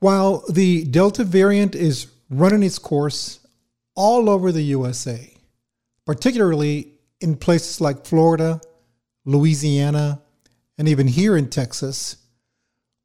[0.00, 3.40] While the Delta variant is running its course
[3.94, 5.34] all over the USA,
[6.04, 8.60] particularly in places like Florida,
[9.24, 10.22] Louisiana,
[10.76, 12.16] and even here in Texas,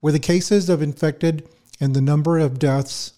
[0.02, 3.14] where the cases of infected and the number of deaths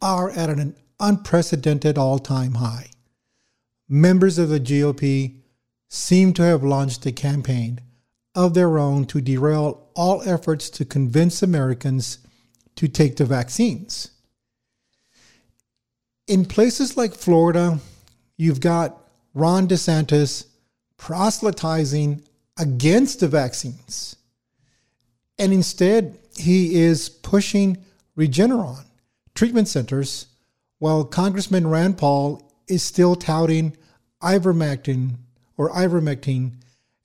[0.00, 2.90] are at an unprecedented all time high.
[3.88, 5.38] Members of the GOP
[5.88, 7.80] seem to have launched a campaign
[8.34, 12.18] of their own to derail all efforts to convince Americans
[12.82, 14.10] to take the vaccines.
[16.26, 17.78] In places like Florida,
[18.36, 18.98] you've got
[19.34, 20.46] Ron DeSantis
[20.96, 22.24] proselytizing
[22.58, 24.16] against the vaccines.
[25.38, 27.78] And instead, he is pushing
[28.18, 28.84] Regeneron
[29.36, 30.26] treatment centers,
[30.80, 33.76] while Congressman Rand Paul is still touting
[34.20, 35.18] ivermectin
[35.56, 36.54] or ivermectin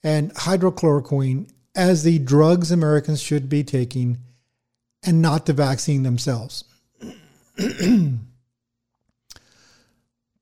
[0.03, 4.17] and hydroxychloroquine as the drugs Americans should be taking
[5.07, 6.65] and not the vaccine themselves.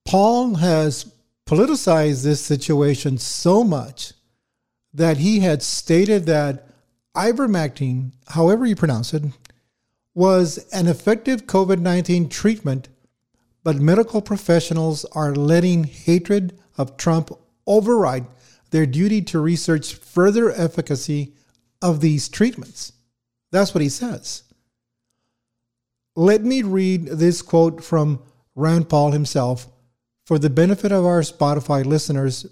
[0.06, 1.12] Paul has
[1.46, 4.14] politicized this situation so much
[4.94, 6.68] that he had stated that
[7.16, 9.24] ivermectin, however you pronounce it,
[10.14, 12.90] was an effective COVID 19 treatment,
[13.64, 17.30] but medical professionals are letting hatred of Trump
[17.68, 18.26] override
[18.72, 21.34] their duty to research further efficacy
[21.82, 22.94] of these treatments.
[23.52, 24.44] That's what he says.
[26.16, 28.22] Let me read this quote from
[28.56, 29.68] Rand Paul himself
[30.26, 32.46] for the benefit of our Spotify listeners.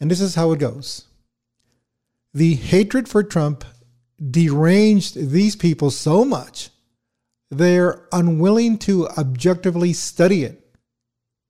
[0.00, 1.06] And this is how it goes
[2.34, 3.64] The hatred for Trump
[4.30, 6.68] deranged these people so much,
[7.50, 10.62] they're unwilling to objectively study it,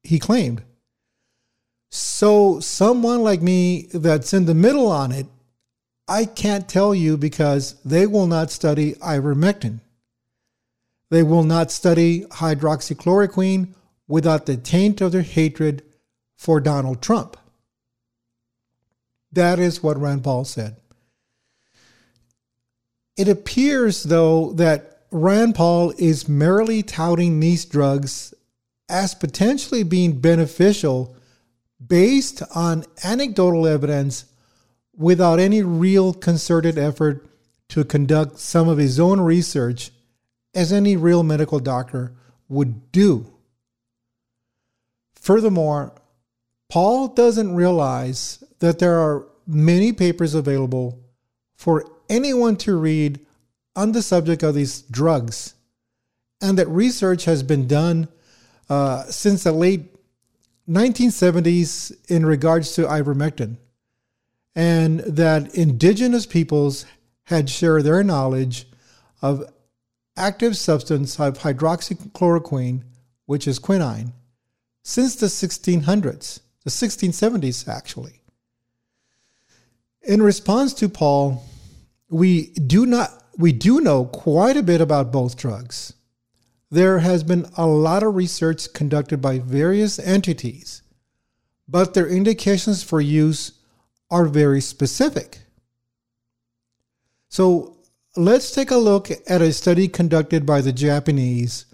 [0.02, 0.62] he claimed.
[1.90, 5.26] So, someone like me that's in the middle on it,
[6.06, 9.80] I can't tell you because they will not study ivermectin.
[11.10, 13.74] They will not study hydroxychloroquine
[14.06, 15.82] without the taint of their hatred
[16.36, 17.36] for Donald Trump.
[19.32, 20.76] That is what Rand Paul said.
[23.16, 28.32] It appears, though, that Rand Paul is merely touting these drugs
[28.88, 31.16] as potentially being beneficial
[31.84, 34.24] based on anecdotal evidence
[34.96, 37.26] without any real concerted effort
[37.68, 39.90] to conduct some of his own research
[40.54, 42.12] as any real medical doctor
[42.48, 43.32] would do.
[45.14, 45.92] Furthermore,
[46.68, 50.98] Paul doesn't realize that there are many papers available
[51.54, 53.20] for anyone to read
[53.76, 55.54] on the subject of these drugs,
[56.40, 58.08] and that research has been done
[58.68, 59.94] uh, since the late
[60.68, 63.56] 1970s in regards to ivermectin,
[64.54, 66.86] and that indigenous peoples
[67.24, 68.66] had shared their knowledge
[69.22, 69.44] of
[70.20, 72.82] active substance of hydroxychloroquine,
[73.26, 74.12] which is quinine,
[74.82, 78.20] since the 1600s, the 1670s actually.
[80.02, 81.44] In response to Paul,
[82.08, 85.94] we do not we do know quite a bit about both drugs.
[86.70, 90.82] There has been a lot of research conducted by various entities,
[91.66, 93.52] but their indications for use
[94.10, 95.38] are very specific.
[97.28, 97.79] So
[98.20, 101.64] let's take a look at a study conducted by the Japanese,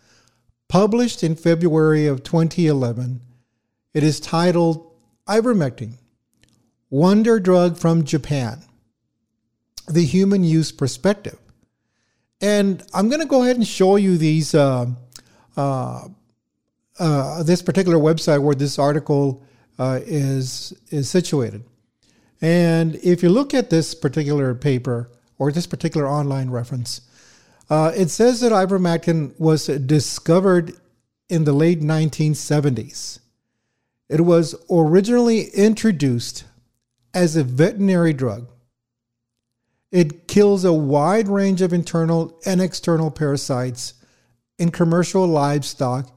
[0.68, 3.20] published in February of 2011.
[3.92, 4.92] It is titled
[5.28, 5.94] Ivermectin,
[6.88, 8.60] Wonder Drug from Japan
[9.88, 11.38] The Human Use Perspective.
[12.40, 14.86] And I'm going to go ahead and show you these, uh,
[15.56, 16.08] uh,
[16.98, 19.42] uh, this particular website where this article
[19.78, 21.64] uh, is is situated.
[22.40, 27.00] And if you look at this particular paper or this particular online reference,
[27.68, 30.72] uh, it says that ivermectin was discovered
[31.28, 33.18] in the late 1970s.
[34.08, 36.44] It was originally introduced
[37.12, 38.48] as a veterinary drug
[39.96, 43.94] it kills a wide range of internal and external parasites
[44.58, 46.10] in commercial livestock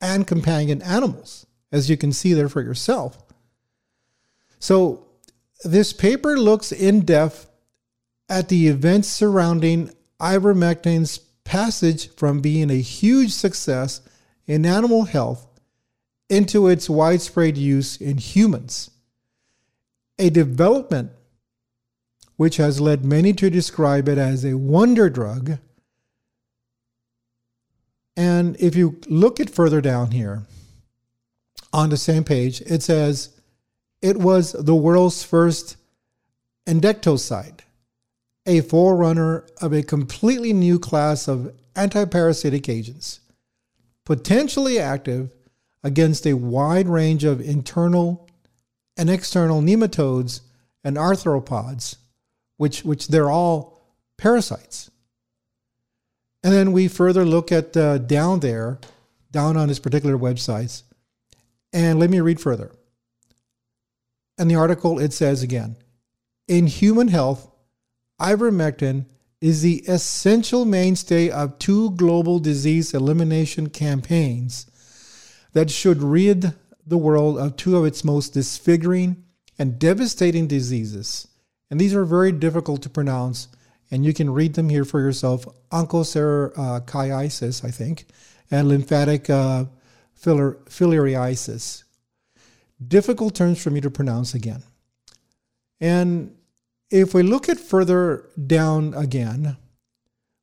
[0.00, 3.22] and companion animals, as you can see there for yourself.
[4.58, 5.06] So,
[5.64, 7.49] this paper looks in depth
[8.30, 9.90] at the events surrounding
[10.20, 14.00] ivermectin's passage from being a huge success
[14.46, 15.46] in animal health
[16.28, 18.90] into its widespread use in humans.
[20.18, 21.10] A development
[22.36, 25.58] which has led many to describe it as a wonder drug.
[28.16, 30.46] And if you look at further down here
[31.72, 33.30] on the same page, it says
[34.00, 35.76] it was the world's first
[36.66, 37.60] endectocide,
[38.46, 43.20] a forerunner of a completely new class of antiparasitic agents,
[44.04, 45.30] potentially active
[45.82, 48.28] against a wide range of internal
[48.96, 50.40] and external nematodes
[50.84, 51.96] and arthropods,
[52.56, 54.90] which, which they're all parasites.
[56.42, 58.78] And then we further look at uh, down there,
[59.30, 60.82] down on this particular websites,
[61.72, 62.72] and let me read further.
[64.38, 65.76] In the article, it says again
[66.48, 67.49] In human health,
[68.20, 69.06] ivermectin
[69.40, 74.66] is the essential mainstay of two global disease elimination campaigns
[75.52, 76.52] that should rid
[76.86, 79.24] the world of two of its most disfiguring
[79.58, 81.28] and devastating diseases.
[81.70, 83.48] And these are very difficult to pronounce,
[83.90, 88.06] and you can read them here for yourself onchocerciasis, I think,
[88.50, 89.66] and lymphatic uh,
[90.18, 91.84] filariasis.
[92.86, 94.62] Difficult terms for me to pronounce again.
[95.80, 96.34] And
[96.90, 99.56] if we look at further down again,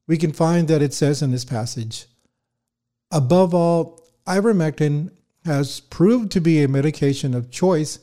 [0.07, 2.07] we can find that it says in this passage
[3.11, 5.11] above all, ivermectin
[5.45, 7.99] has proved to be a medication of choice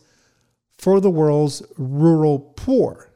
[0.79, 3.11] for the world's rural poor.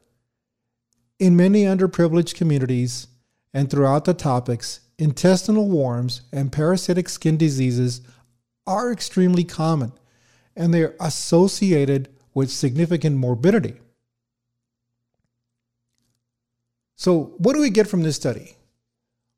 [1.19, 3.09] In many underprivileged communities
[3.53, 8.03] and throughout the tropics, intestinal worms and parasitic skin diseases
[8.67, 9.93] are extremely common
[10.55, 13.81] and they are associated with significant morbidity.
[16.99, 18.57] So, what do we get from this study?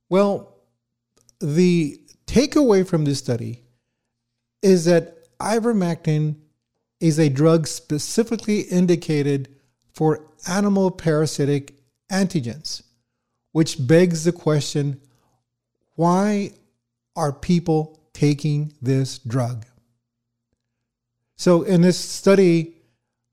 [0.09, 0.57] Well,
[1.41, 3.65] the takeaway from this study
[4.63, 6.37] is that ivermectin
[7.01, 9.55] is a drug specifically indicated
[9.93, 11.75] for animal parasitic
[12.11, 12.83] antigens,
[13.53, 14.99] which begs the question
[15.97, 16.53] why
[17.15, 19.67] are people taking this drug?
[21.37, 22.77] So, in this study,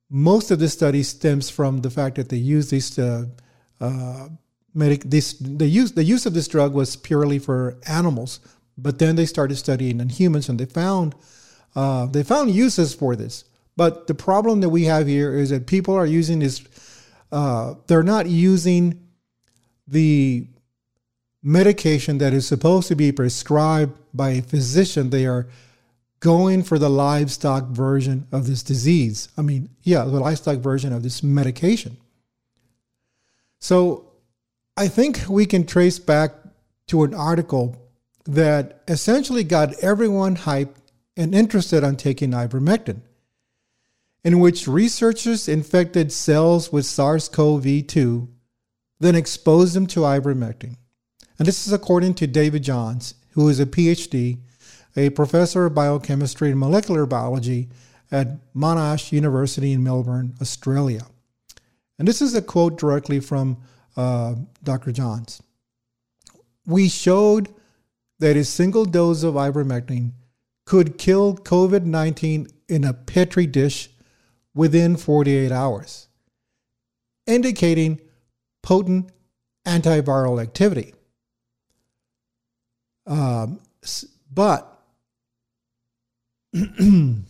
[0.10, 3.28] most of the study stems from the fact that they use these uh,
[3.80, 4.30] uh,
[4.74, 8.40] medic this the use the use of this drug was purely for animals,
[8.78, 11.16] but then they started studying in humans and they found
[11.76, 13.46] uh, they found uses for this.
[13.76, 16.64] But the problem that we have here is that people are using this.
[17.32, 19.08] Uh, they're not using
[19.88, 20.48] the
[21.44, 25.12] medication that is supposed to be prescribed by a physician.
[25.12, 25.48] They are
[26.20, 29.30] going for the livestock version of this disease.
[29.38, 31.98] I mean, yeah, the livestock version of this medication.
[33.60, 34.12] So
[34.76, 36.34] I think we can trace back
[36.88, 37.76] to an article
[38.26, 40.76] that essentially got everyone hyped
[41.16, 43.02] and interested on taking ivermectin,
[44.24, 48.28] in which researchers infected cells with SARS CoV 2,
[49.00, 50.78] then exposed them to ivermectin.
[51.40, 54.40] And this is according to David Jans, who is a PhD,
[54.96, 57.70] a professor of biochemistry and molecular biology
[58.12, 61.06] at Monash University in Melbourne, Australia.
[62.00, 63.58] And this is a quote directly from
[63.96, 64.92] uh, Dr.
[64.92, 65.42] Jans.
[66.66, 67.54] We showed
[68.20, 70.12] that a single dose of ivermectin
[70.66, 73.90] could kill COVID 19 in a petri dish
[74.54, 76.08] within 48 hours,
[77.26, 78.02] indicating
[78.62, 79.12] potent
[79.66, 80.94] antiviral activity.
[83.06, 83.62] Um,
[84.34, 84.82] but
[86.54, 87.26] even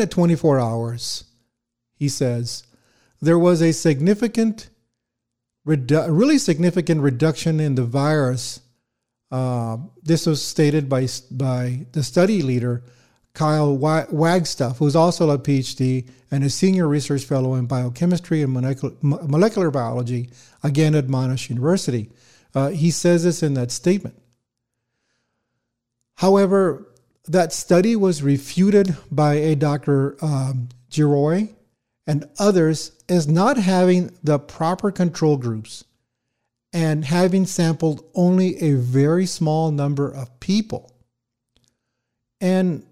[0.00, 1.24] at 24 hours,
[1.94, 2.64] he says,
[3.26, 4.70] there was a significant,
[5.66, 8.60] redu- really significant reduction in the virus.
[9.32, 12.84] Uh, this was stated by, by the study leader,
[13.34, 19.70] Kyle Wagstaff, who's also a PhD and a senior research fellow in biochemistry and molecular
[19.72, 20.30] biology,
[20.62, 22.10] again at Monash University.
[22.54, 24.22] Uh, he says this in that statement.
[26.14, 26.86] However,
[27.26, 30.16] that study was refuted by a Dr.
[30.24, 31.55] Um, Giroy
[32.06, 35.84] and others as not having the proper control groups
[36.72, 40.92] and having sampled only a very small number of people.
[42.40, 42.84] And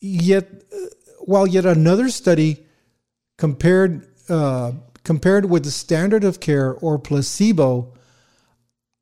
[0.00, 0.86] yet, uh,
[1.20, 2.64] while yet another study
[3.36, 4.72] compared uh,
[5.04, 7.94] compared with the standard of care or placebo,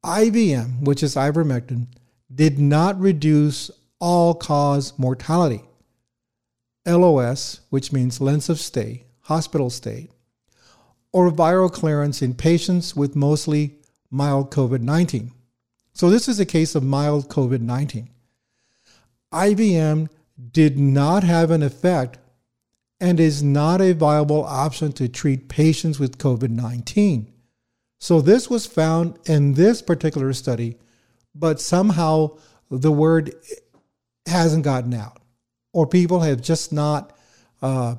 [0.04, 1.87] IVM, which is ivermectin,
[2.33, 5.62] did not reduce all cause mortality.
[6.87, 10.08] LOS, which means length of stay, hospital stay,
[11.12, 13.76] or viral clearance in patients with mostly
[14.10, 15.32] mild COVID 19.
[15.92, 18.10] So, this is a case of mild COVID 19.
[19.32, 20.08] IVM
[20.52, 22.18] did not have an effect
[23.00, 27.32] and is not a viable option to treat patients with COVID 19.
[27.98, 30.76] So, this was found in this particular study,
[31.34, 32.38] but somehow
[32.70, 33.34] the word
[34.26, 35.20] hasn't gotten out,
[35.72, 37.16] or people have just not
[37.62, 37.96] uh,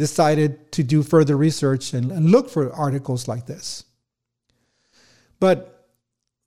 [0.00, 3.84] decided to do further research and, and look for articles like this.
[5.38, 5.90] But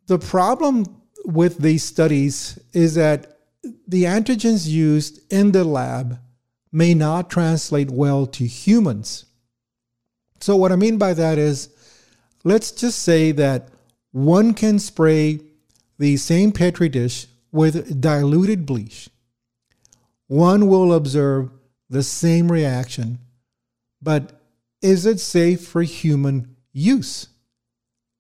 [0.08, 0.86] the problem
[1.24, 3.38] with these studies is that
[3.88, 6.20] the antigens used in the lab
[6.72, 9.26] may not translate well to humans.
[10.40, 11.70] So, what I mean by that is,
[12.44, 13.70] let's just say that
[14.12, 15.42] one can spray
[16.00, 19.10] the same Petri dish with diluted bleach.
[20.26, 21.52] One will observe
[21.88, 23.20] the same reaction,
[24.04, 24.42] but
[24.82, 27.30] is it safe for human use?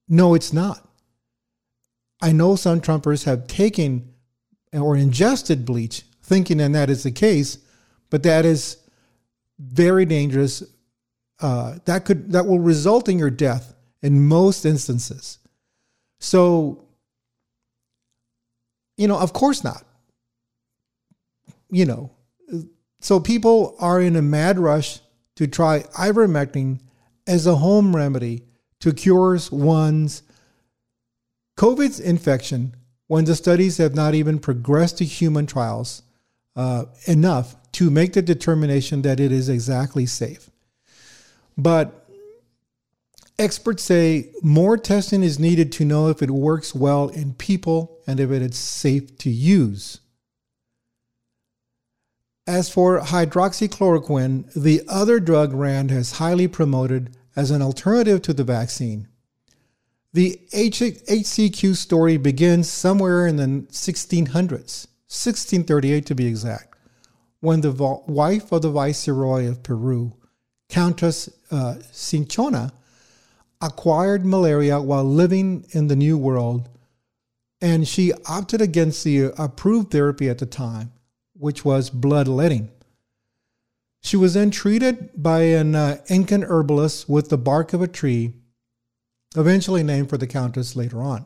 [0.07, 0.87] No, it's not.
[2.21, 4.13] I know some Trumpers have taken
[4.71, 7.57] or ingested bleach thinking that that is the case,
[8.09, 8.77] but that is
[9.59, 10.63] very dangerous.
[11.39, 15.39] Uh, that could that will result in your death in most instances.
[16.19, 16.85] So,
[18.95, 19.83] you know, of course not.
[21.69, 22.11] You know,
[23.01, 24.99] so people are in a mad rush
[25.35, 26.79] to try ivermectin
[27.27, 28.43] as a home remedy
[28.79, 30.23] to cure one's
[31.57, 32.75] COVID's infection
[33.07, 36.03] when the studies have not even progressed to human trials
[36.55, 40.49] uh, enough to make the determination that it is exactly safe.
[41.57, 42.07] But
[43.37, 48.19] experts say more testing is needed to know if it works well in people and
[48.19, 49.99] if it is safe to use.
[52.45, 58.43] As for hydroxychloroquine, the other drug Rand has highly promoted as an alternative to the
[58.43, 59.07] vaccine.
[60.11, 66.75] The HCQ story begins somewhere in the 1600s, 1638 to be exact,
[67.39, 70.13] when the wife of the viceroy of Peru,
[70.67, 72.73] Countess uh, Cinchona,
[73.61, 76.67] acquired malaria while living in the New World,
[77.61, 80.91] and she opted against the approved therapy at the time
[81.43, 82.71] which was bloodletting.
[83.99, 88.35] She was then treated by an uh, Incan herbalist with the bark of a tree,
[89.35, 91.25] eventually named for the Countess later on.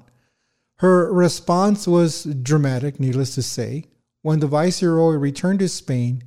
[0.78, 3.86] Her response was dramatic, needless to say.
[4.24, 6.24] When the Viceroy returned to Spain,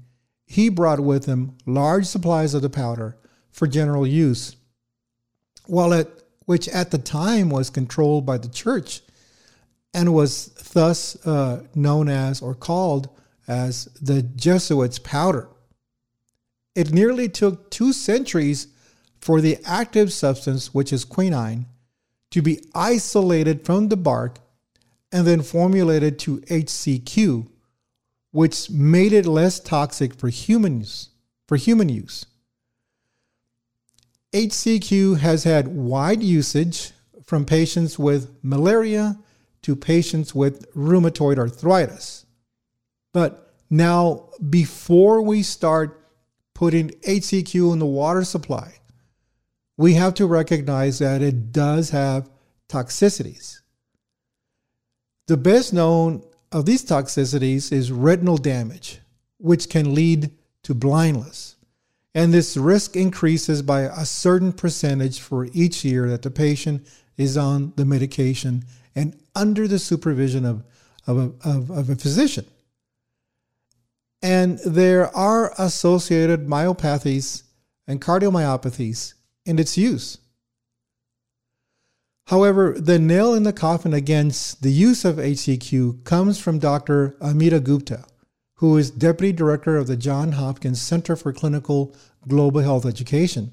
[0.46, 3.18] he brought with him large supplies of the powder
[3.50, 4.54] for general use,
[5.66, 9.00] while it, which at the time was controlled by the church
[9.92, 13.08] and was thus uh, known as or called
[13.50, 15.48] as the Jesuits' powder.
[16.76, 18.68] It nearly took two centuries
[19.20, 21.66] for the active substance, which is quinine,
[22.30, 24.38] to be isolated from the bark
[25.10, 27.48] and then formulated to HCQ,
[28.30, 31.08] which made it less toxic for humans
[31.48, 32.26] for human use.
[34.32, 36.92] HCQ has had wide usage
[37.24, 39.18] from patients with malaria
[39.62, 42.26] to patients with rheumatoid arthritis.
[43.12, 46.04] But now, before we start
[46.54, 48.74] putting HCQ in the water supply,
[49.76, 52.28] we have to recognize that it does have
[52.68, 53.60] toxicities.
[55.26, 59.00] The best known of these toxicities is retinal damage,
[59.38, 60.30] which can lead
[60.64, 61.56] to blindness.
[62.14, 66.86] And this risk increases by a certain percentage for each year that the patient
[67.16, 68.64] is on the medication
[68.94, 70.64] and under the supervision of,
[71.06, 72.44] of, a, of, of a physician.
[74.22, 77.44] And there are associated myopathies
[77.86, 79.14] and cardiomyopathies
[79.46, 80.18] in its use.
[82.26, 87.16] However, the nail in the coffin against the use of HCQ comes from Dr.
[87.20, 88.04] Amita Gupta,
[88.56, 91.96] who is Deputy Director of the Johns Hopkins Center for Clinical
[92.28, 93.52] Global Health Education,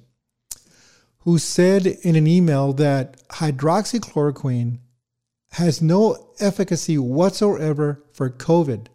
[1.19, 4.79] who said in an email that hydroxychloroquine
[5.53, 8.88] has no efficacy whatsoever for COVID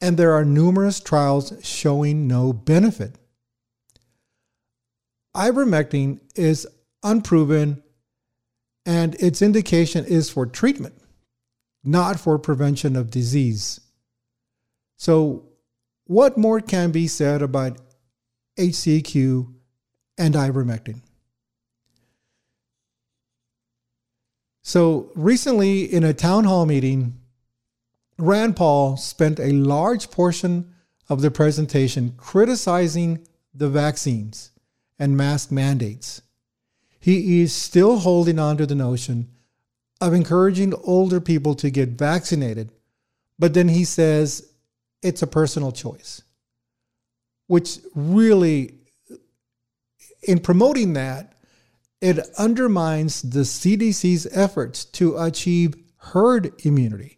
[0.00, 3.16] and there are numerous trials showing no benefit.
[5.36, 6.66] Ivermectin is
[7.02, 7.82] unproven
[8.86, 10.94] and its indication is for treatment,
[11.84, 13.80] not for prevention of disease.
[14.96, 15.44] So,
[16.06, 17.78] what more can be said about
[18.58, 19.52] HCQ
[20.16, 21.02] and ivermectin?
[24.62, 27.17] So, recently in a town hall meeting,
[28.18, 30.74] Rand Paul spent a large portion
[31.08, 34.50] of the presentation criticizing the vaccines
[34.98, 36.20] and mask mandates.
[36.98, 39.28] He is still holding on to the notion
[40.00, 42.72] of encouraging older people to get vaccinated,
[43.38, 44.52] but then he says
[45.00, 46.22] it's a personal choice,
[47.46, 48.74] which really,
[50.24, 51.34] in promoting that,
[52.00, 57.17] it undermines the CDC's efforts to achieve herd immunity.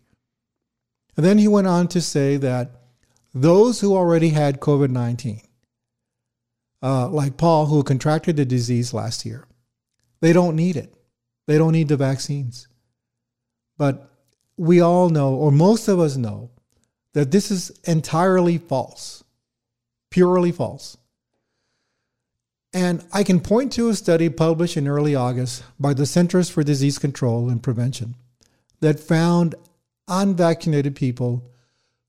[1.17, 2.71] And then he went on to say that
[3.35, 5.41] those who already had COVID 19,
[6.83, 9.47] uh, like Paul, who contracted the disease last year,
[10.21, 10.95] they don't need it.
[11.47, 12.69] They don't need the vaccines.
[13.77, 14.11] But
[14.57, 16.51] we all know, or most of us know,
[17.15, 19.25] that this is entirely false,
[20.11, 20.97] purely false.
[22.73, 26.63] And I can point to a study published in early August by the Centers for
[26.63, 28.15] Disease Control and Prevention
[28.81, 29.55] that found
[30.11, 31.51] unvaccinated people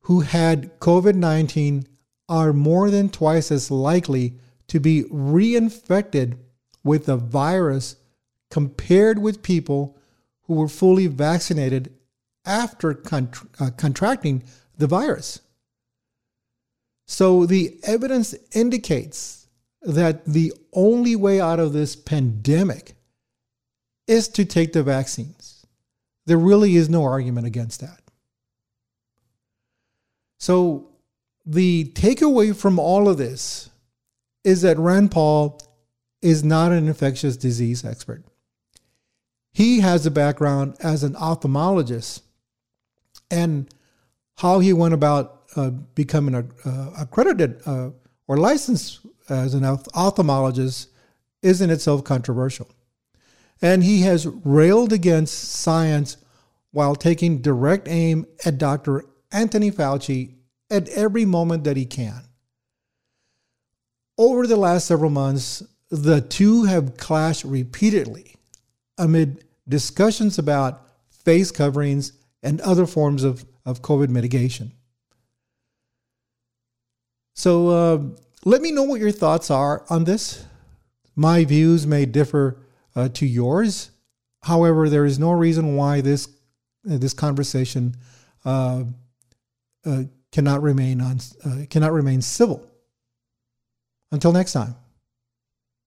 [0.01, 1.87] who had COVID 19
[2.27, 4.33] are more than twice as likely
[4.67, 6.37] to be reinfected
[6.83, 7.97] with the virus
[8.49, 9.97] compared with people
[10.43, 11.93] who were fully vaccinated
[12.45, 14.43] after contr- uh, contracting
[14.77, 15.41] the virus.
[17.05, 19.47] So the evidence indicates
[19.81, 22.95] that the only way out of this pandemic
[24.07, 25.60] is to take the vaccines.
[26.25, 28.01] There really is no argument against that.
[30.39, 30.89] So
[31.45, 33.69] the takeaway from all of this
[34.43, 35.59] is that Rand Paul
[36.21, 38.23] is not an infectious disease expert.
[39.53, 42.21] He has a background as an ophthalmologist,
[43.29, 43.67] and
[44.37, 47.89] how he went about uh, becoming a, uh, accredited uh,
[48.27, 48.99] or licensed
[49.29, 50.87] as an ophthalmologist
[51.41, 52.69] is in itself controversial.
[53.61, 56.17] And he has railed against science
[56.71, 59.05] while taking direct aim at Dr.
[59.31, 60.35] Anthony Fauci
[60.69, 62.23] at every moment that he can.
[64.17, 68.35] Over the last several months, the two have clashed repeatedly
[68.97, 74.71] amid discussions about face coverings and other forms of, of COVID mitigation.
[77.35, 77.99] So uh,
[78.45, 80.45] let me know what your thoughts are on this.
[81.15, 82.60] My views may differ
[82.95, 83.91] uh, to yours.
[84.43, 86.27] However, there is no reason why this
[86.89, 87.95] uh, this conversation
[88.43, 88.83] uh,
[89.85, 92.67] uh, cannot remain on uh, cannot remain civil.
[94.11, 94.75] Until next time.